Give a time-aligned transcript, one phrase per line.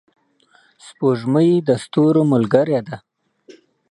[0.85, 2.97] سپوږمۍ د ستورو ملګرې ده.